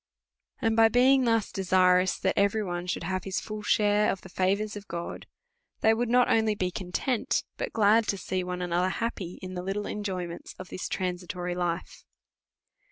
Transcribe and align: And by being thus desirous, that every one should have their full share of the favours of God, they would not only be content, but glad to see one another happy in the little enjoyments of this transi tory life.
And 0.63 0.75
by 0.75 0.89
being 0.89 1.25
thus 1.25 1.51
desirous, 1.51 2.17
that 2.17 2.33
every 2.35 2.63
one 2.63 2.87
should 2.87 3.03
have 3.03 3.21
their 3.21 3.31
full 3.33 3.61
share 3.61 4.09
of 4.11 4.21
the 4.21 4.29
favours 4.29 4.75
of 4.75 4.87
God, 4.87 5.27
they 5.81 5.93
would 5.93 6.09
not 6.09 6.27
only 6.27 6.55
be 6.55 6.71
content, 6.71 7.43
but 7.55 7.71
glad 7.71 8.07
to 8.07 8.17
see 8.17 8.43
one 8.43 8.63
another 8.63 8.89
happy 8.89 9.37
in 9.43 9.53
the 9.53 9.61
little 9.61 9.85
enjoyments 9.85 10.55
of 10.57 10.69
this 10.69 10.89
transi 10.89 11.27
tory 11.29 11.53
life. 11.53 12.03